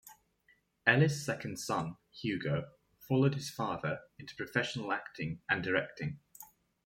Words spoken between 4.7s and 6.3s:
acting and directing.